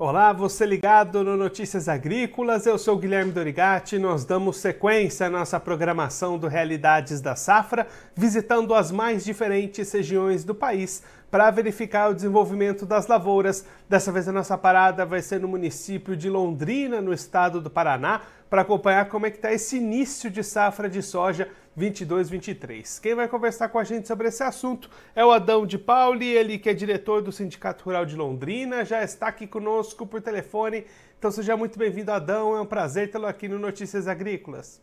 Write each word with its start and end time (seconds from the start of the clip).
Olá, 0.00 0.32
você 0.32 0.64
ligado 0.64 1.24
no 1.24 1.36
Notícias 1.36 1.88
Agrícolas, 1.88 2.66
eu 2.66 2.78
sou 2.78 2.96
Guilherme 2.96 3.32
Dorigati. 3.32 3.98
Nós 3.98 4.24
damos 4.24 4.58
sequência 4.58 5.26
à 5.26 5.28
nossa 5.28 5.58
programação 5.58 6.38
do 6.38 6.46
Realidades 6.46 7.20
da 7.20 7.34
Safra, 7.34 7.84
visitando 8.14 8.76
as 8.76 8.92
mais 8.92 9.24
diferentes 9.24 9.90
regiões 9.90 10.44
do 10.44 10.54
país 10.54 11.02
para 11.32 11.50
verificar 11.50 12.10
o 12.10 12.14
desenvolvimento 12.14 12.86
das 12.86 13.08
lavouras. 13.08 13.66
Dessa 13.88 14.12
vez 14.12 14.28
a 14.28 14.32
nossa 14.32 14.56
parada 14.56 15.04
vai 15.04 15.20
ser 15.20 15.40
no 15.40 15.48
município 15.48 16.16
de 16.16 16.30
Londrina, 16.30 17.00
no 17.00 17.12
estado 17.12 17.60
do 17.60 17.68
Paraná, 17.68 18.20
para 18.48 18.62
acompanhar 18.62 19.08
como 19.08 19.26
é 19.26 19.32
que 19.32 19.38
está 19.38 19.52
esse 19.52 19.78
início 19.78 20.30
de 20.30 20.44
safra 20.44 20.88
de 20.88 21.02
soja 21.02 21.48
22-23. 21.78 23.00
Quem 23.00 23.14
vai 23.14 23.28
conversar 23.28 23.68
com 23.68 23.78
a 23.78 23.84
gente 23.84 24.08
sobre 24.08 24.28
esse 24.28 24.42
assunto 24.42 24.90
é 25.14 25.24
o 25.24 25.30
Adão 25.30 25.64
de 25.64 25.78
Pauli, 25.78 26.26
ele 26.26 26.58
que 26.58 26.68
é 26.68 26.74
diretor 26.74 27.22
do 27.22 27.30
Sindicato 27.30 27.84
Rural 27.84 28.04
de 28.04 28.16
Londrina, 28.16 28.84
já 28.84 29.02
está 29.02 29.28
aqui 29.28 29.46
conosco 29.46 30.06
por 30.06 30.20
telefone. 30.20 30.84
Então 31.18 31.30
seja 31.30 31.56
muito 31.56 31.78
bem-vindo, 31.78 32.10
Adão. 32.10 32.56
É 32.56 32.60
um 32.60 32.66
prazer 32.66 33.10
tê-lo 33.10 33.26
aqui 33.26 33.48
no 33.48 33.58
Notícias 33.58 34.08
Agrícolas. 34.08 34.82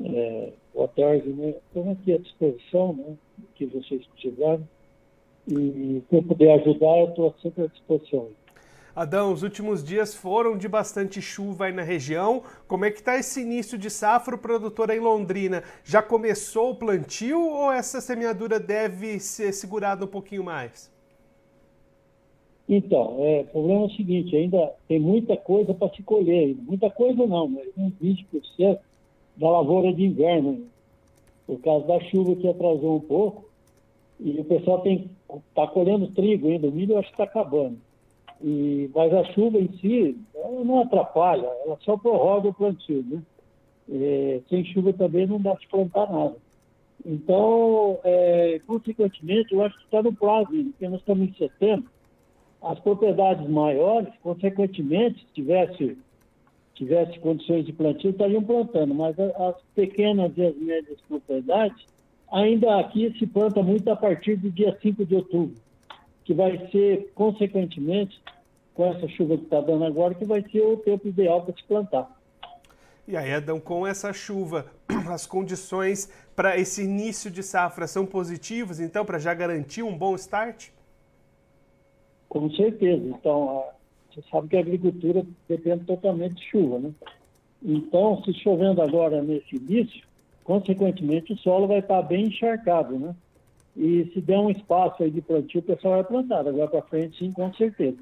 É, 0.00 0.52
boa 0.74 0.88
tarde, 0.88 1.28
né? 1.30 1.54
Estou 1.68 1.90
aqui 1.90 2.12
à 2.12 2.18
disposição, 2.18 2.92
né? 2.92 3.16
Que 3.54 3.66
vocês 3.66 4.06
precisaram. 4.06 4.66
E 5.48 6.02
se 6.08 6.16
eu 6.16 6.22
puder 6.22 6.60
ajudar, 6.60 6.98
eu 6.98 7.08
estou 7.08 7.34
sempre 7.42 7.64
à 7.64 7.66
disposição. 7.66 8.28
Adão, 8.96 9.30
os 9.30 9.42
últimos 9.42 9.84
dias 9.84 10.14
foram 10.14 10.56
de 10.56 10.66
bastante 10.66 11.20
chuva 11.20 11.66
aí 11.66 11.72
na 11.72 11.82
região. 11.82 12.42
Como 12.66 12.86
é 12.86 12.90
que 12.90 13.00
está 13.00 13.18
esse 13.18 13.42
início 13.42 13.76
de 13.76 13.90
safra? 13.90 14.36
O 14.36 14.38
produtor 14.38 14.90
aí 14.90 14.96
em 14.96 15.02
Londrina 15.02 15.62
já 15.84 16.00
começou 16.02 16.70
o 16.70 16.74
plantio 16.74 17.38
ou 17.38 17.70
essa 17.70 18.00
semeadura 18.00 18.58
deve 18.58 19.20
ser 19.20 19.52
segurada 19.52 20.06
um 20.06 20.08
pouquinho 20.08 20.42
mais? 20.42 20.90
Então, 22.66 23.18
é, 23.18 23.42
o 23.42 23.44
problema 23.44 23.82
é 23.82 23.84
o 23.84 23.90
seguinte, 23.90 24.34
ainda 24.34 24.72
tem 24.88 24.98
muita 24.98 25.36
coisa 25.36 25.74
para 25.74 25.94
se 25.94 26.02
colher. 26.02 26.56
Muita 26.62 26.88
coisa 26.88 27.26
não, 27.26 27.48
mas 27.48 27.68
uns 27.76 27.92
20% 28.02 28.78
da 29.36 29.50
lavoura 29.50 29.92
de 29.92 30.06
inverno. 30.06 30.64
Por 31.46 31.60
causa 31.60 31.86
da 31.86 32.00
chuva 32.00 32.34
que 32.34 32.48
atrasou 32.48 32.96
um 32.96 33.00
pouco. 33.00 33.44
E 34.18 34.40
o 34.40 34.44
pessoal 34.44 34.82
está 34.86 35.66
colhendo 35.66 36.08
trigo 36.12 36.48
ainda, 36.48 36.66
o 36.66 36.72
milho 36.72 36.96
acho 36.96 37.08
que 37.08 37.14
está 37.14 37.24
acabando. 37.24 37.76
E, 38.42 38.90
mas 38.94 39.12
a 39.14 39.24
chuva 39.32 39.58
em 39.58 39.68
si 39.78 40.16
não 40.64 40.82
atrapalha, 40.82 41.46
ela 41.64 41.78
só 41.80 41.96
prorroga 41.96 42.48
o 42.48 42.54
plantio. 42.54 43.04
Né? 43.08 43.22
É, 43.90 44.40
sem 44.48 44.64
chuva 44.64 44.92
também 44.92 45.26
não 45.26 45.40
dá 45.40 45.54
para 45.54 45.68
plantar 45.68 46.12
nada. 46.12 46.36
Então, 47.04 47.98
é, 48.04 48.60
consequentemente, 48.66 49.54
eu 49.54 49.62
acho 49.62 49.76
que 49.78 49.84
está 49.84 50.02
no 50.02 50.12
prazo, 50.12 50.48
porque 50.50 50.88
nós 50.88 51.00
estamos 51.00 51.28
em 51.28 51.34
setembro. 51.34 51.88
As 52.62 52.78
propriedades 52.80 53.48
maiores, 53.48 54.12
consequentemente, 54.22 55.20
se 55.20 55.26
tivesse, 55.34 55.96
tivesse 56.74 57.18
condições 57.20 57.64
de 57.64 57.72
plantio, 57.72 58.10
estariam 58.10 58.42
plantando, 58.42 58.94
mas 58.94 59.18
as 59.18 59.56
pequenas 59.74 60.32
e 60.36 60.42
as 60.42 60.56
médias 60.56 60.98
propriedades, 61.06 61.86
ainda 62.32 62.80
aqui 62.80 63.14
se 63.18 63.26
planta 63.26 63.62
muito 63.62 63.88
a 63.88 63.94
partir 63.94 64.36
do 64.36 64.50
dia 64.50 64.76
5 64.82 65.04
de 65.04 65.14
outubro 65.14 65.65
que 66.26 66.34
vai 66.34 66.58
ser, 66.70 67.12
consequentemente, 67.14 68.20
com 68.74 68.84
essa 68.84 69.06
chuva 69.08 69.38
que 69.38 69.44
está 69.44 69.60
dando 69.60 69.84
agora, 69.84 70.12
que 70.12 70.24
vai 70.24 70.42
ser 70.50 70.60
o 70.60 70.76
tempo 70.76 71.06
ideal 71.06 71.42
para 71.42 71.54
se 71.54 71.62
plantar. 71.62 72.10
E 73.06 73.16
aí, 73.16 73.32
Adão, 73.32 73.60
com 73.60 73.86
essa 73.86 74.12
chuva, 74.12 74.66
as 75.08 75.24
condições 75.24 76.10
para 76.34 76.58
esse 76.58 76.82
início 76.82 77.30
de 77.30 77.44
safra 77.44 77.86
são 77.86 78.04
positivas, 78.04 78.80
então, 78.80 79.04
para 79.04 79.20
já 79.20 79.32
garantir 79.32 79.84
um 79.84 79.96
bom 79.96 80.16
start? 80.16 80.70
Com 82.28 82.50
certeza. 82.50 83.06
Então, 83.06 83.64
você 84.12 84.20
sabe 84.28 84.48
que 84.48 84.56
a 84.56 84.60
agricultura 84.60 85.24
depende 85.48 85.84
totalmente 85.84 86.34
de 86.34 86.50
chuva, 86.50 86.80
né? 86.80 86.90
Então, 87.62 88.20
se 88.24 88.34
chovendo 88.34 88.82
agora 88.82 89.22
nesse 89.22 89.54
início, 89.54 90.04
consequentemente 90.42 91.32
o 91.32 91.38
solo 91.38 91.68
vai 91.68 91.78
estar 91.78 92.02
bem 92.02 92.26
encharcado, 92.26 92.98
né? 92.98 93.14
E 93.76 94.10
se 94.12 94.20
der 94.20 94.38
um 94.38 94.50
espaço 94.50 95.02
aí 95.02 95.10
de 95.10 95.20
plantio, 95.20 95.60
o 95.60 95.64
pessoal 95.64 95.94
vai 95.94 96.04
plantar. 96.04 96.48
Agora 96.48 96.68
para 96.68 96.82
frente, 96.82 97.18
sim, 97.18 97.30
com 97.32 97.52
certeza. 97.54 97.98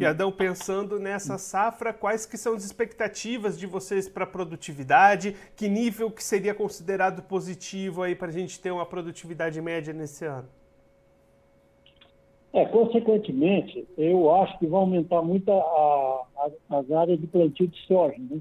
E 0.00 0.04
Adão, 0.04 0.32
pensando 0.32 0.98
nessa 0.98 1.36
safra, 1.36 1.92
quais 1.92 2.24
que 2.24 2.38
são 2.38 2.54
as 2.54 2.64
expectativas 2.64 3.58
de 3.58 3.66
vocês 3.66 4.08
para 4.08 4.24
a 4.24 4.26
produtividade? 4.26 5.36
Que 5.54 5.68
nível 5.68 6.10
que 6.10 6.24
seria 6.24 6.54
considerado 6.54 7.22
positivo 7.22 8.02
aí 8.02 8.14
para 8.14 8.28
a 8.28 8.32
gente 8.32 8.58
ter 8.58 8.70
uma 8.70 8.86
produtividade 8.86 9.60
média 9.60 9.92
nesse 9.92 10.24
ano? 10.24 10.48
É, 12.52 12.64
consequentemente, 12.64 13.86
eu 13.96 14.34
acho 14.34 14.58
que 14.58 14.66
vai 14.66 14.80
aumentar 14.80 15.22
muito 15.22 15.52
a, 15.52 15.54
a, 15.54 16.78
as 16.78 16.90
áreas 16.90 17.20
de 17.20 17.26
plantio 17.26 17.68
de 17.68 17.78
soja, 17.86 18.16
né? 18.18 18.40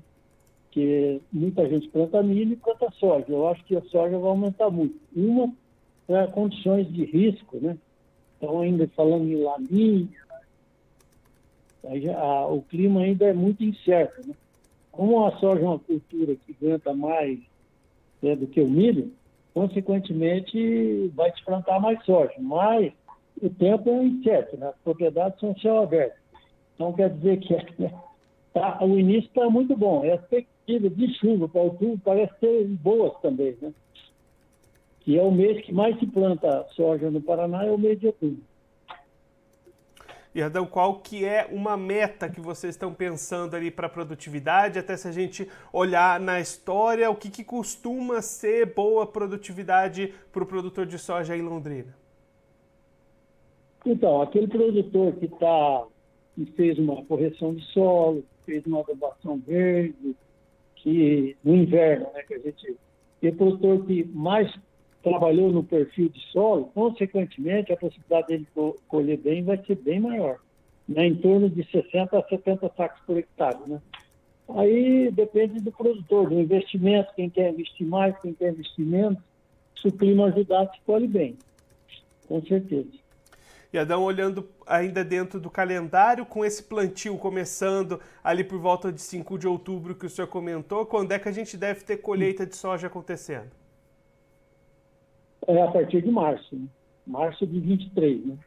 Que 0.71 1.21
muita 1.31 1.67
gente 1.67 1.89
planta 1.89 2.23
milho 2.23 2.53
e 2.53 2.55
planta 2.55 2.89
soja. 2.91 3.25
Eu 3.27 3.47
acho 3.49 3.63
que 3.65 3.75
a 3.75 3.81
soja 3.81 4.17
vai 4.17 4.29
aumentar 4.29 4.69
muito. 4.69 4.95
Uma, 5.13 5.53
para 6.09 6.25
condições 6.25 6.91
de 6.91 7.05
risco, 7.05 7.57
né? 7.61 7.77
Então, 8.35 8.61
ainda 8.61 8.87
falando 8.95 9.27
em 9.27 9.35
laninha, 9.35 10.09
o 12.49 12.63
clima 12.63 13.01
ainda 13.01 13.25
é 13.25 13.33
muito 13.33 13.63
incerto, 13.63 14.27
né? 14.27 14.33
Como 14.91 15.23
a 15.23 15.37
soja 15.37 15.61
é 15.61 15.65
uma 15.65 15.77
cultura 15.77 16.35
que 16.35 16.55
aguenta 16.59 16.95
mais 16.95 17.37
né, 18.23 18.35
do 18.35 18.47
que 18.47 18.59
o 18.59 18.67
milho, 18.67 19.13
consequentemente 19.53 21.11
vai 21.13 21.31
se 21.31 21.45
plantar 21.45 21.79
mais 21.79 22.03
soja, 22.03 22.33
mas 22.39 22.91
o 23.39 23.49
tempo 23.51 23.87
é 23.91 24.03
incerto, 24.03 24.57
né? 24.57 24.69
as 24.69 24.77
propriedades 24.77 25.39
são 25.39 25.55
céu 25.59 25.83
aberto. 25.83 26.17
Então 26.73 26.91
quer 26.91 27.11
dizer 27.11 27.39
que 27.39 27.53
né, 27.81 27.93
tá, 28.51 28.83
o 28.83 28.97
início 28.97 29.27
está 29.27 29.47
muito 29.47 29.77
bom, 29.77 30.03
e 30.03 30.11
as 30.11 30.21
perspectivas 30.21 30.95
de 30.95 31.13
chuva 31.19 31.47
para 31.47 31.61
outubro 31.61 31.99
parecem 31.99 32.35
ser 32.39 32.65
boas 32.65 33.13
também, 33.21 33.55
né? 33.61 33.71
Que 35.09 35.17
é 35.17 35.23
o 35.23 35.31
mês 35.31 35.59
que 35.65 35.73
mais 35.73 35.97
se 35.97 36.05
planta 36.05 36.67
soja 36.75 37.09
no 37.09 37.19
Paraná, 37.19 37.65
é 37.65 37.71
o 37.71 37.79
mês 37.79 37.99
de 37.99 38.05
outubro. 38.05 38.43
E 40.35 40.39
Adão, 40.39 40.67
qual 40.67 40.99
que 40.99 41.25
é 41.25 41.47
uma 41.51 41.75
meta 41.75 42.29
que 42.29 42.39
vocês 42.39 42.75
estão 42.75 42.93
pensando 42.93 43.55
ali 43.55 43.71
para 43.71 43.87
a 43.87 43.89
produtividade? 43.89 44.77
Até 44.77 44.95
se 44.95 45.07
a 45.07 45.11
gente 45.11 45.49
olhar 45.73 46.19
na 46.19 46.39
história, 46.39 47.09
o 47.09 47.15
que, 47.15 47.31
que 47.31 47.43
costuma 47.43 48.21
ser 48.21 48.75
boa 48.75 49.07
produtividade 49.07 50.13
para 50.31 50.43
o 50.43 50.45
produtor 50.45 50.85
de 50.85 50.99
soja 50.99 51.35
em 51.35 51.41
Londrina? 51.41 51.97
Então, 53.83 54.21
aquele 54.21 54.47
produtor 54.47 55.13
que, 55.13 55.27
tá, 55.27 55.87
que 56.35 56.45
fez 56.51 56.77
uma 56.77 57.03
correção 57.05 57.55
de 57.55 57.65
solo, 57.73 58.23
fez 58.45 58.63
uma 58.67 58.81
adubação 58.81 59.39
verde, 59.39 60.15
que 60.75 61.35
no 61.43 61.55
inverno, 61.55 62.11
né, 62.13 62.21
que 62.21 62.35
a 62.35 62.39
gente... 62.39 62.77
Aquele 63.17 63.35
produtor 63.35 63.85
que 63.85 64.05
mais 64.13 64.49
trabalhou 65.03 65.51
no 65.51 65.63
perfil 65.63 66.09
de 66.09 66.19
solo, 66.31 66.65
consequentemente, 66.73 67.71
a 67.71 67.77
possibilidade 67.77 68.27
dele 68.27 68.47
colher 68.87 69.17
bem 69.17 69.43
vai 69.43 69.57
ser 69.65 69.75
bem 69.75 69.99
maior, 69.99 70.39
né? 70.87 71.07
em 71.07 71.15
torno 71.15 71.49
de 71.49 71.63
60 71.69 72.17
a 72.17 72.23
70 72.23 72.71
sacos 72.75 73.01
por 73.05 73.17
hectare. 73.17 73.57
Né? 73.65 73.81
Aí 74.55 75.11
depende 75.11 75.59
do 75.61 75.71
produtor, 75.71 76.29
do 76.29 76.39
investimento, 76.39 77.13
quem 77.15 77.29
quer 77.29 77.51
investir 77.51 77.87
mais, 77.87 78.17
quem 78.19 78.33
quer 78.33 78.51
investir 78.51 78.85
menos. 78.85 79.19
Se 79.75 79.87
o 79.87 79.91
clima 79.91 80.25
ajudar, 80.25 80.69
se 80.73 80.81
colhe 80.85 81.07
bem, 81.07 81.37
com 82.27 82.41
certeza. 82.41 82.89
E 83.71 83.77
Adão, 83.77 84.03
olhando 84.03 84.49
ainda 84.65 85.05
dentro 85.05 85.39
do 85.39 85.49
calendário, 85.49 86.25
com 86.25 86.43
esse 86.43 86.63
plantio 86.63 87.17
começando 87.17 88.01
ali 88.23 88.43
por 88.43 88.59
volta 88.59 88.91
de 88.91 88.99
5 88.99 89.37
de 89.37 89.47
outubro 89.47 89.93
que 89.93 90.07
o 90.07 90.09
senhor 90.09 90.27
comentou, 90.27 90.85
quando 90.87 91.11
é 91.11 91.19
que 91.19 91.29
a 91.29 91.31
gente 91.31 91.55
deve 91.55 91.85
ter 91.85 91.97
colheita 91.97 92.45
de 92.45 92.55
soja 92.55 92.87
acontecendo? 92.87 93.51
É 95.57 95.61
a 95.61 95.71
partir 95.71 96.01
de 96.01 96.11
março, 96.11 96.55
né? 96.55 96.67
março 97.05 97.45
de 97.45 97.59
23, 97.59 98.25
né? 98.25 98.37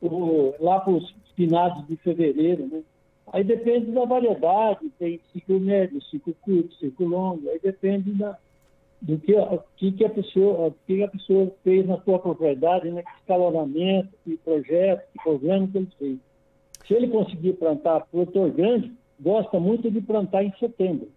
O, 0.00 0.54
lá 0.60 0.80
para 0.80 0.92
os 0.92 1.14
finados 1.36 1.86
de 1.86 1.96
fevereiro, 1.96 2.66
né? 2.66 2.82
Aí 3.32 3.44
depende 3.44 3.90
da 3.90 4.04
variedade, 4.06 4.88
tem 4.98 5.20
ciclo 5.32 5.60
médio, 5.60 6.02
ciclo 6.04 6.34
curto, 6.40 6.74
ciclo 6.76 7.06
longo, 7.06 7.48
aí 7.50 7.60
depende 7.62 8.12
da, 8.12 8.38
do 9.02 9.18
que, 9.18 9.34
que, 9.76 9.92
que, 9.92 10.04
a 10.04 10.08
pessoa, 10.08 10.74
que 10.86 11.02
a 11.02 11.08
pessoa 11.08 11.52
fez 11.62 11.86
na 11.86 12.00
sua 12.00 12.18
propriedade, 12.18 12.90
né? 12.90 13.02
que 13.02 13.20
escalonamento, 13.20 14.08
que 14.24 14.36
projeto, 14.38 15.06
que 15.12 15.22
programa 15.22 15.68
que 15.68 15.78
ele 15.78 15.88
fez. 15.98 16.18
Se 16.86 16.94
ele 16.94 17.08
conseguir 17.08 17.52
plantar 17.54 18.06
produtor 18.06 18.50
grande, 18.50 18.92
gosta 19.20 19.60
muito 19.60 19.90
de 19.90 20.00
plantar 20.00 20.42
em 20.42 20.52
setembro, 20.58 21.08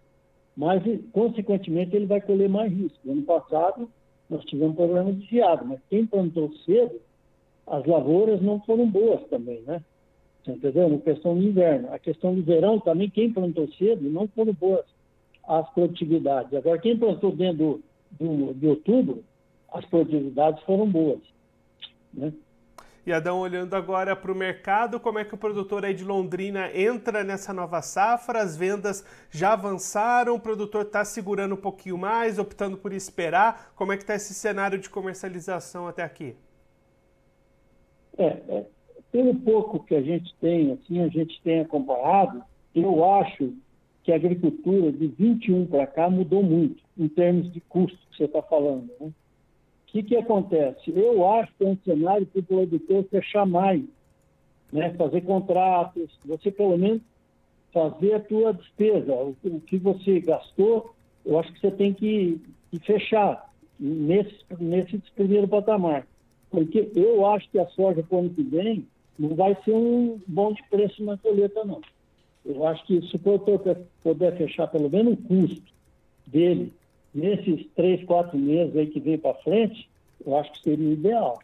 mas, 0.58 0.84
consequentemente, 1.14 1.96
ele 1.96 2.06
vai 2.06 2.20
colher 2.20 2.50
mais 2.50 2.72
risco. 2.74 3.10
Ano 3.10 3.22
passado, 3.22 3.90
nós 4.32 4.46
tivemos 4.46 4.78
problema 4.78 5.12
de 5.12 5.26
geado, 5.26 5.66
mas 5.66 5.80
quem 5.90 6.06
plantou 6.06 6.52
cedo, 6.66 7.00
as 7.68 7.86
lavouras 7.86 8.42
não 8.42 8.62
foram 8.62 8.90
boas 8.90 9.22
também, 9.28 9.62
né? 9.62 9.84
Você 10.44 10.54
entendeu? 10.54 10.90
Na 10.90 10.98
questão 10.98 11.38
do 11.38 11.44
inverno. 11.44 11.94
A 11.94 12.00
questão 12.00 12.34
do 12.34 12.42
verão 12.42 12.80
também, 12.80 13.10
quem 13.10 13.32
plantou 13.32 13.68
cedo, 13.74 14.10
não 14.10 14.28
foram 14.30 14.54
boas 14.54 14.86
as 15.46 15.70
produtividades. 15.74 16.54
Agora, 16.54 16.80
quem 16.80 16.98
plantou 16.98 17.36
dentro 17.36 17.82
do, 18.18 18.26
do, 18.26 18.54
de 18.54 18.68
outubro, 18.68 19.24
as 19.74 19.86
produtividades 19.86 20.64
foram 20.64 20.90
boas. 20.90 21.20
Né? 22.14 22.32
E 23.04 23.12
Adão, 23.12 23.40
olhando 23.40 23.76
agora 23.76 24.16
para 24.16 24.32
o 24.32 24.36
mercado, 24.36 25.00
como 25.00 25.18
é 25.18 25.26
que 25.26 25.34
o 25.34 25.38
produtor 25.38 25.84
aí 25.84 25.94
de 25.94 26.04
Londrina 26.04 26.70
entra 26.76 27.24
nessa 27.24 27.52
nova 27.52 27.82
safra? 27.82 28.40
As 28.40 28.56
vendas 28.56 29.04
já 29.32 29.54
avançaram, 29.54 30.36
o 30.36 30.40
produtor 30.40 30.84
está 30.84 31.04
segurando 31.04 31.56
um 31.56 31.58
pouquinho 31.58 31.98
mais, 31.98 32.38
optando 32.38 32.78
por 32.78 32.94
esperar. 32.94 33.74
Como 33.76 33.92
é 33.92 33.98
que 33.98 34.04
está 34.04 34.14
esse 34.14 34.36
cenário 34.36 34.78
de 34.78 34.88
comercialização 34.88 35.88
até 35.88 36.04
aqui? 36.04 36.36
É, 38.20 38.26
é, 38.26 38.66
pelo 39.12 39.34
pouco 39.34 39.84
que 39.84 39.96
a 39.96 40.02
gente 40.02 40.36
tem, 40.40 40.72
assim, 40.72 41.02
a 41.02 41.08
gente 41.08 41.42
tem 41.42 41.62
acompanhado, 41.62 42.44
eu 42.76 43.04
acho 43.16 43.52
que 44.04 44.12
a 44.12 44.16
agricultura 44.16 44.92
de 44.92 45.08
21 45.08 45.66
para 45.66 45.88
cá 45.88 46.08
mudou 46.08 46.44
muito 46.44 46.84
em 46.96 47.08
termos 47.08 47.52
de 47.52 47.62
custo 47.62 47.98
que 48.12 48.18
você 48.18 48.26
está 48.26 48.44
falando. 48.44 48.92
Né? 49.00 49.12
O 49.92 49.94
que, 49.94 50.04
que 50.04 50.16
acontece? 50.16 50.90
Eu 50.96 51.30
acho 51.34 51.52
que 51.58 51.66
é 51.66 51.68
um 51.68 51.78
cenário 51.84 52.26
para 52.26 52.40
o 52.40 52.44
produtor 52.44 53.04
fechar 53.12 53.46
mais, 53.46 53.84
né? 54.72 54.90
fazer 54.94 55.20
contratos, 55.20 56.10
você 56.24 56.50
pelo 56.50 56.78
menos 56.78 57.02
fazer 57.74 58.14
a 58.14 58.20
tua 58.22 58.54
despesa, 58.54 59.12
o, 59.12 59.36
o 59.44 59.60
que 59.60 59.78
você 59.78 60.22
gastou, 60.22 60.96
eu 61.26 61.38
acho 61.38 61.52
que 61.52 61.60
você 61.60 61.72
tem 61.72 61.94
que, 61.94 62.40
que 62.72 62.80
fechar 62.80 63.52
nesse, 63.78 64.34
nesse 64.62 64.98
primeiro 65.14 65.50
patamar. 65.50 66.08
Porque 66.50 66.90
eu 66.96 67.26
acho 67.26 67.50
que 67.50 67.60
a 67.60 67.68
soja 67.68 68.02
para 68.02 68.16
o 68.16 68.20
ano 68.20 68.30
que 68.30 68.44
vem 68.44 68.88
não 69.20 69.36
vai 69.36 69.58
ser 69.66 69.74
um 69.74 70.22
bom 70.26 70.54
de 70.54 70.64
preço 70.70 71.04
na 71.04 71.18
colheita, 71.18 71.66
não. 71.66 71.82
Eu 72.46 72.66
acho 72.66 72.86
que 72.88 73.02
se 73.10 73.18
o 73.18 73.20
produtor 73.20 73.78
puder 74.02 74.38
fechar 74.38 74.68
pelo 74.68 74.90
menos 74.90 75.16
o 75.16 75.18
custo 75.18 75.74
dele 76.26 76.72
nesses 77.14 77.68
três, 77.76 78.04
quatro 78.06 78.38
meses 78.38 78.76
aí 78.76 78.88
que 78.88 79.00
vem 79.00 79.18
para 79.18 79.34
frente, 79.36 79.90
eu 80.26 80.38
acho 80.38 80.52
que 80.54 80.62
seria 80.62 80.88
o 80.88 80.94
ideal. 80.94 81.40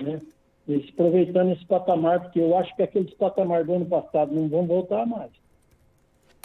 Né? 0.00 0.20
Eles 0.68 0.88
aproveitando 0.90 1.52
esse 1.52 1.64
patamar, 1.66 2.20
porque 2.20 2.38
eu 2.38 2.56
acho 2.56 2.74
que 2.76 2.82
aqueles 2.82 3.12
patamares 3.14 3.66
do 3.66 3.74
ano 3.74 3.86
passado 3.86 4.32
não 4.34 4.48
vão 4.48 4.66
voltar 4.66 5.06
mais. 5.06 5.30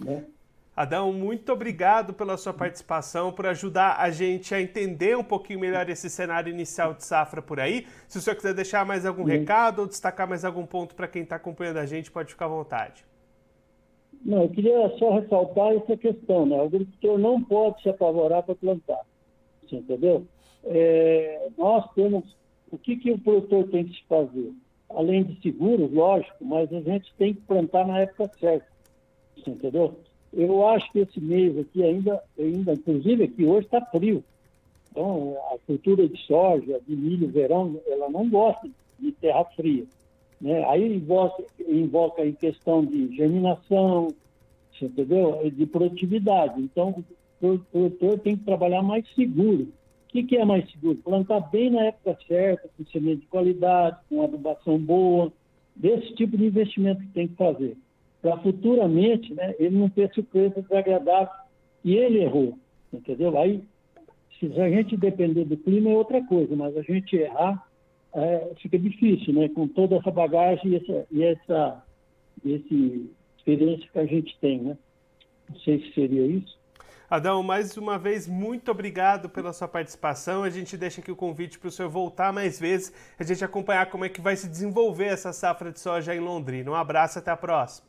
Né? 0.04 0.24
Adão, 0.76 1.12
muito 1.12 1.52
obrigado 1.52 2.14
pela 2.14 2.38
sua 2.38 2.54
participação, 2.54 3.32
por 3.32 3.48
ajudar 3.48 4.00
a 4.00 4.12
gente 4.12 4.54
a 4.54 4.62
entender 4.62 5.18
um 5.18 5.24
pouquinho 5.24 5.60
melhor 5.60 5.90
esse 5.90 6.08
cenário 6.08 6.54
inicial 6.54 6.94
de 6.94 7.04
safra 7.04 7.42
por 7.42 7.60
aí. 7.60 7.88
Se 8.08 8.20
o 8.20 8.22
senhor 8.22 8.36
quiser 8.36 8.54
deixar 8.54 8.86
mais 8.86 9.04
algum 9.04 9.26
Sim. 9.26 9.40
recado 9.40 9.80
ou 9.80 9.88
destacar 9.88 10.28
mais 10.28 10.46
algum 10.46 10.68
ponto 10.68 10.94
para 10.94 11.08
quem 11.08 11.24
está 11.24 11.36
acompanhando 11.36 11.78
a 11.78 11.86
gente, 11.88 12.12
pode 12.12 12.30
ficar 12.30 12.46
à 12.46 12.50
vontade. 12.50 13.04
Não, 14.24 14.44
eu 14.44 14.50
queria 14.50 14.90
só 14.98 15.20
ressaltar 15.20 15.74
essa 15.76 15.96
questão, 15.96 16.46
né? 16.46 16.58
O 16.58 16.66
agricultor 16.66 17.18
não 17.18 17.42
pode 17.42 17.82
se 17.82 17.90
apavorar 17.90 18.44
para 18.44 18.56
plantar, 18.56 19.02
entendeu? 19.72 20.26
É, 20.66 21.50
nós 21.58 21.90
temos, 21.94 22.24
o 22.72 22.78
que, 22.78 22.98
que 22.98 23.12
o 23.12 23.20
produtor 23.20 23.68
tem 23.70 23.86
que 23.86 23.96
se 23.96 24.04
fazer? 24.08 24.52
Além 24.90 25.24
de 25.24 25.42
seguros, 25.42 25.92
lógico, 25.92 26.44
mas 26.44 26.72
a 26.74 26.82
gente 26.82 27.14
tem 27.18 27.34
que 27.34 27.42
plantar 27.42 27.86
na 27.86 28.00
época 28.00 28.32
certa, 28.40 28.68
entendeu? 29.46 29.96
Eu 30.34 30.68
acho 30.68 30.92
que 30.92 31.00
esse 31.00 31.20
mês 31.20 31.58
aqui 31.58 31.84
ainda, 31.84 32.22
ainda 32.38 32.74
inclusive 32.74 33.24
aqui 33.24 33.46
hoje 33.46 33.66
está 33.66 33.82
frio. 33.82 34.24
Então, 34.92 35.38
a 35.54 35.58
cultura 35.66 36.08
de 36.08 36.18
soja, 36.26 36.82
de 36.88 36.96
milho, 36.96 37.30
verão, 37.30 37.80
ela 37.86 38.10
não 38.10 38.28
gosta 38.30 38.68
de 39.00 39.12
terra 39.14 39.46
fria. 39.56 39.86
Né? 40.40 40.64
Aí 40.70 40.96
invoca, 40.96 41.44
invoca 41.68 42.26
em 42.26 42.34
questão 42.34 42.86
de 42.86 43.16
germinação, 43.16 44.14
entendeu? 44.82 45.40
De 45.50 45.66
produtividade. 45.66 46.62
Então, 46.62 47.04
o 47.42 47.60
produtor 47.60 48.20
tem 48.20 48.38
que 48.38 48.44
trabalhar 48.44 48.82
mais 48.82 49.06
seguro. 49.16 49.64
O 49.64 50.10
que, 50.10 50.24
que 50.24 50.38
é 50.38 50.46
mais 50.46 50.70
seguro? 50.72 50.98
Plantar 50.98 51.42
bem 51.52 51.70
na 51.70 51.86
época 51.86 52.18
certa, 52.28 52.70
com 52.78 52.86
semente 52.86 53.22
de 53.22 53.28
qualidade, 53.28 53.98
com 54.10 54.22
adubação 54.22 54.78
boa, 54.78 55.32
desse 55.76 56.14
tipo 56.16 56.38
de 56.38 56.46
investimento 56.46 57.02
que 57.02 57.10
tem 57.10 57.28
que 57.28 57.36
fazer. 57.36 57.78
Para 58.22 58.38
futuramente, 58.38 59.34
né, 59.34 59.54
ele 59.60 59.78
não 59.78 59.90
ter 59.90 60.12
surpresa 60.14 60.62
desagradável 60.62 61.34
e 61.84 61.96
ele 61.96 62.24
errou, 62.24 62.58
entendeu? 62.92 63.38
Aí, 63.38 63.62
se 64.40 64.46
a 64.60 64.70
gente 64.70 64.98
depender 64.98 65.46
do 65.46 65.58
clima 65.58 65.90
é 65.90 65.96
outra 65.96 66.24
coisa, 66.26 66.56
mas 66.56 66.76
a 66.76 66.82
gente 66.82 67.16
errar 67.16 67.67
é, 68.18 68.52
fica 68.62 68.80
difícil, 68.80 69.34
né? 69.34 69.48
Com 69.50 69.68
toda 69.68 69.96
essa 69.96 70.10
bagagem 70.10 70.72
e 70.72 70.76
essa, 70.76 71.08
e 71.12 71.24
essa 71.24 71.84
esse 72.44 73.12
experiência 73.38 73.88
que 73.92 74.00
a 74.00 74.06
gente 74.06 74.38
tem, 74.40 74.60
né? 74.60 74.78
Não 75.50 75.60
sei 75.60 75.80
se 75.80 75.94
seria 75.94 76.26
isso. 76.26 76.58
Adão, 77.10 77.42
mais 77.42 77.78
uma 77.78 77.98
vez, 77.98 78.28
muito 78.28 78.70
obrigado 78.70 79.30
pela 79.30 79.54
sua 79.54 79.68
participação. 79.68 80.44
A 80.44 80.50
gente 80.50 80.76
deixa 80.76 81.00
aqui 81.00 81.10
o 81.10 81.16
convite 81.16 81.58
para 81.58 81.70
o 81.70 81.72
senhor 81.72 81.90
voltar 81.90 82.34
mais 82.34 82.60
vezes, 82.60 82.92
a 83.18 83.24
gente 83.24 83.46
acompanhar 83.46 83.86
como 83.90 84.04
é 84.04 84.10
que 84.10 84.20
vai 84.20 84.36
se 84.36 84.50
desenvolver 84.50 85.06
essa 85.06 85.32
safra 85.32 85.72
de 85.72 85.80
soja 85.80 86.14
em 86.14 86.20
Londrina. 86.20 86.70
Um 86.70 86.76
abraço, 86.76 87.20
até 87.20 87.32
a 87.32 87.38
próxima. 87.38 87.88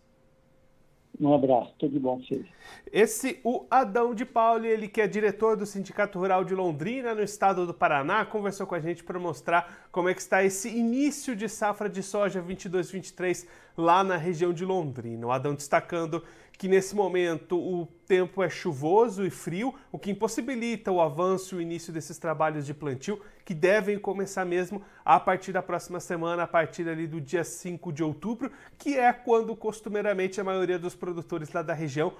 Um 1.21 1.35
abraço, 1.35 1.75
tudo 1.79 1.99
bom 1.99 2.21
vocês. 2.21 2.47
Esse, 2.93 3.41
o 3.43 3.67
Adão 3.69 4.15
de 4.15 4.25
Pauli, 4.25 4.69
ele 4.69 4.87
que 4.87 5.01
é 5.01 5.07
diretor 5.09 5.57
do 5.57 5.67
Sindicato 5.67 6.19
Rural 6.19 6.45
de 6.45 6.55
Londrina, 6.55 7.15
no 7.15 7.23
estado 7.23 7.67
do 7.67 7.75
Paraná, 7.75 8.25
conversou 8.25 8.67
com 8.67 8.75
a 8.75 8.81
gente 8.81 9.03
para 9.03 9.19
mostrar 9.19 9.89
como 9.91 10.09
é 10.09 10.15
que 10.15 10.21
está 10.21 10.45
esse 10.45 10.69
início 10.69 11.35
de 11.35 11.49
safra 11.49 11.89
de 11.89 12.03
soja 12.03 12.41
22-23 12.41 13.47
lá 13.79 14.03
na 14.03 14.17
região 14.17 14.53
de 14.53 14.65
Londrina. 14.65 15.27
O 15.27 15.31
Adão 15.31 15.55
destacando 15.55 16.25
que 16.59 16.67
nesse 16.67 16.97
momento 16.97 17.57
o 17.57 17.87
tempo 18.05 18.43
é 18.43 18.51
chuvoso 18.51 19.25
e 19.25 19.31
frio, 19.31 19.73
o 19.93 19.99
que 19.99 20.11
impossibilita 20.11 20.91
o 20.91 21.01
avanço 21.01 21.55
e 21.55 21.59
o 21.59 21.63
início 21.63 21.93
desses 21.93 22.19
trabalhos 22.19 22.67
de 22.67 22.75
plantio, 22.75 23.21
que 23.45 23.55
devem 23.55 23.97
começar 23.97 24.45
mesmo 24.45 24.83
a 25.05 25.21
partir 25.21 25.53
da 25.53 25.63
próxima 25.63 26.01
semana, 26.01 26.43
a 26.43 26.47
partir 26.49 26.89
ali 26.89 27.07
do 27.07 27.21
dia 27.21 27.45
5 27.45 27.93
de 27.93 28.03
outubro, 28.03 28.51
que 28.77 28.99
é 28.99 29.13
quando 29.13 29.55
costumeiramente 29.55 30.41
a 30.41 30.45
maioria 30.45 30.81
dos 30.81 30.97
produtores 30.97 31.53
lá 31.53 31.63
da 31.63 31.73
região 31.73 32.13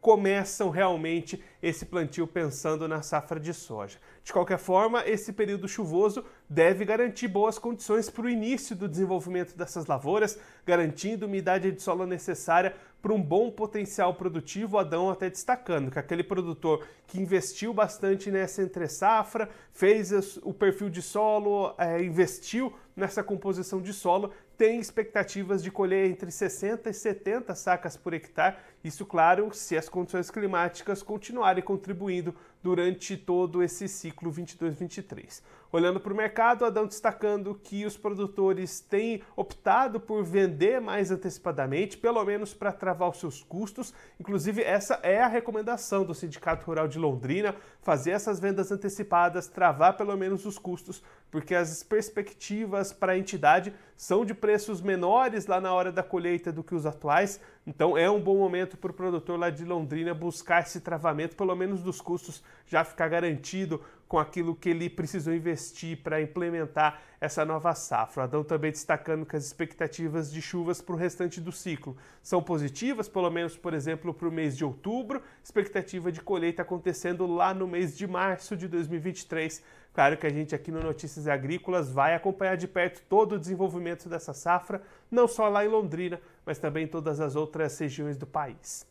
começam 0.00 0.70
realmente 0.70 1.42
esse 1.62 1.84
plantio 1.84 2.26
pensando 2.26 2.88
na 2.88 3.02
safra 3.02 3.38
de 3.38 3.52
soja. 3.52 3.98
De 4.22 4.32
qualquer 4.32 4.58
forma, 4.58 5.06
esse 5.06 5.32
período 5.32 5.68
chuvoso 5.68 6.24
deve 6.48 6.84
garantir 6.84 7.28
boas 7.28 7.58
condições 7.58 8.08
para 8.08 8.24
o 8.24 8.30
início 8.30 8.74
do 8.74 8.88
desenvolvimento 8.88 9.56
dessas 9.56 9.86
lavouras, 9.86 10.38
garantindo 10.64 11.26
umidade 11.26 11.70
de 11.70 11.82
solo 11.82 12.06
necessária 12.06 12.74
para 13.02 13.12
um 13.12 13.22
bom 13.22 13.50
potencial 13.50 14.14
produtivo. 14.14 14.78
Adão 14.78 15.10
até 15.10 15.28
destacando 15.28 15.90
que 15.90 15.98
aquele 15.98 16.22
produtor 16.22 16.86
que 17.06 17.20
investiu 17.20 17.72
bastante 17.72 18.30
nessa 18.30 18.62
entre 18.62 18.86
safra, 18.88 19.48
fez 19.72 20.12
o 20.42 20.52
perfil 20.52 20.88
de 20.88 21.02
solo, 21.02 21.74
é, 21.76 22.02
investiu 22.02 22.72
nessa 22.94 23.22
composição 23.22 23.80
de 23.80 23.92
solo, 23.92 24.32
tem 24.56 24.78
expectativas 24.78 25.62
de 25.62 25.70
colher 25.70 26.10
entre 26.10 26.30
60 26.30 26.90
e 26.90 26.94
70 26.94 27.54
sacas 27.54 27.96
por 27.96 28.12
hectare. 28.12 28.56
Isso, 28.84 29.06
claro, 29.06 29.52
se 29.54 29.76
as 29.76 29.88
condições 29.88 30.30
climáticas 30.30 31.02
continuarem 31.02 31.49
contribuindo 31.60 32.34
durante 32.62 33.16
todo 33.16 33.62
esse 33.62 33.88
ciclo 33.88 34.30
22-23. 34.30 35.42
Olhando 35.72 36.00
para 36.00 36.12
o 36.12 36.16
mercado, 36.16 36.64
Adão 36.64 36.86
destacando 36.86 37.54
que 37.54 37.86
os 37.86 37.96
produtores 37.96 38.80
têm 38.80 39.22
optado 39.36 40.00
por 40.00 40.24
vender 40.24 40.80
mais 40.80 41.10
antecipadamente, 41.10 41.96
pelo 41.96 42.24
menos 42.24 42.52
para 42.52 42.72
travar 42.72 43.08
os 43.08 43.20
seus 43.20 43.42
custos. 43.42 43.94
Inclusive, 44.18 44.62
essa 44.62 44.94
é 45.02 45.20
a 45.20 45.28
recomendação 45.28 46.04
do 46.04 46.14
Sindicato 46.14 46.66
Rural 46.66 46.88
de 46.88 46.98
Londrina: 46.98 47.54
fazer 47.82 48.10
essas 48.10 48.40
vendas 48.40 48.72
antecipadas, 48.72 49.46
travar 49.46 49.96
pelo 49.96 50.16
menos 50.16 50.44
os 50.44 50.58
custos, 50.58 51.02
porque 51.30 51.54
as 51.54 51.82
perspectivas 51.82 52.92
para 52.92 53.12
a 53.12 53.18
entidade 53.18 53.72
são 54.00 54.24
de 54.24 54.32
preços 54.32 54.80
menores 54.80 55.46
lá 55.46 55.60
na 55.60 55.74
hora 55.74 55.92
da 55.92 56.02
colheita 56.02 56.50
do 56.50 56.64
que 56.64 56.74
os 56.74 56.86
atuais. 56.86 57.38
Então, 57.66 57.98
é 57.98 58.10
um 58.10 58.18
bom 58.18 58.38
momento 58.38 58.78
para 58.78 58.90
o 58.90 58.94
produtor 58.94 59.38
lá 59.38 59.50
de 59.50 59.62
Londrina 59.62 60.14
buscar 60.14 60.62
esse 60.62 60.80
travamento, 60.80 61.36
pelo 61.36 61.54
menos 61.54 61.82
dos 61.82 62.00
custos, 62.00 62.42
já 62.66 62.82
ficar 62.82 63.08
garantido 63.08 63.78
com 64.08 64.18
aquilo 64.18 64.56
que 64.56 64.70
ele 64.70 64.88
precisou 64.88 65.34
investir 65.34 66.02
para 66.02 66.20
implementar 66.22 67.02
essa 67.20 67.44
nova 67.44 67.74
safra. 67.74 68.24
Adão 68.24 68.42
também 68.42 68.72
destacando 68.72 69.26
que 69.26 69.36
as 69.36 69.44
expectativas 69.44 70.32
de 70.32 70.40
chuvas 70.40 70.80
para 70.80 70.94
o 70.94 70.98
restante 70.98 71.38
do 71.38 71.52
ciclo 71.52 71.94
são 72.22 72.42
positivas, 72.42 73.06
pelo 73.06 73.30
menos, 73.30 73.54
por 73.54 73.74
exemplo, 73.74 74.14
para 74.14 74.26
o 74.26 74.32
mês 74.32 74.56
de 74.56 74.64
outubro, 74.64 75.22
expectativa 75.44 76.10
de 76.10 76.22
colheita 76.22 76.62
acontecendo 76.62 77.26
lá 77.26 77.52
no 77.52 77.68
mês 77.68 77.96
de 77.96 78.06
março 78.06 78.56
de 78.56 78.66
2023. 78.66 79.62
Claro 79.92 80.16
que 80.16 80.26
a 80.26 80.30
gente 80.30 80.54
aqui 80.54 80.70
no 80.70 80.80
Notícias 80.80 81.26
Agrícolas 81.26 81.90
vai 81.90 82.14
acompanhar 82.14 82.56
de 82.56 82.68
perto 82.68 83.02
todo 83.08 83.34
o 83.34 83.38
desenvolvimento 83.38 83.89
dessa 84.08 84.32
safra, 84.32 84.82
não 85.10 85.26
só 85.26 85.48
lá 85.48 85.64
em 85.64 85.68
Londrina, 85.68 86.20
mas 86.44 86.58
também 86.58 86.84
em 86.84 86.88
todas 86.88 87.20
as 87.20 87.36
outras 87.36 87.78
regiões 87.78 88.16
do 88.16 88.26
país. 88.26 88.86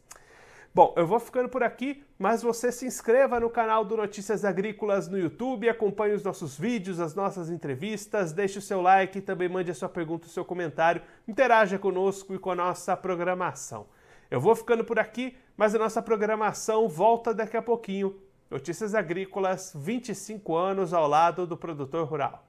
Bom, 0.74 0.94
eu 0.96 1.08
vou 1.08 1.20
ficando 1.20 1.50
por 1.50 1.64
aqui, 1.64 2.04
mas 2.18 2.44
você 2.44 2.72
se 2.72 2.86
inscreva 2.86 3.40
no 3.40 3.50
canal 3.50 3.84
do 3.84 3.98
Notícias 3.98 4.46
Agrícolas 4.46 5.08
no 5.08 5.18
YouTube, 5.18 5.68
acompanhe 5.68 6.14
os 6.14 6.24
nossos 6.24 6.58
vídeos, 6.58 7.00
as 7.00 7.16
nossas 7.16 7.50
entrevistas, 7.50 8.32
deixe 8.32 8.60
o 8.60 8.62
seu 8.62 8.80
like 8.80 9.18
e 9.18 9.22
também 9.22 9.50
mande 9.50 9.72
a 9.72 9.74
sua 9.74 9.90
pergunta, 9.90 10.28
o 10.28 10.30
seu 10.30 10.46
comentário, 10.46 11.02
interaja 11.28 11.80
conosco 11.80 12.36
e 12.36 12.40
com 12.40 12.52
a 12.52 12.56
nossa 12.56 12.96
programação. 12.96 13.88
Eu 14.30 14.40
vou 14.40 14.56
ficando 14.56 14.84
por 14.86 15.00
aqui, 15.00 15.36
mas 15.58 15.74
a 15.74 15.80
nossa 15.80 16.04
programação 16.04 16.88
volta 16.88 17.34
daqui 17.34 17.58
a 17.58 17.64
pouquinho. 17.64 18.16
Notícias 18.50 18.94
Agrícolas, 18.94 19.74
25 19.76 20.56
anos 20.56 20.94
ao 20.94 21.08
lado 21.08 21.48
do 21.48 21.58
produtor 21.58 22.08
rural. 22.08 22.49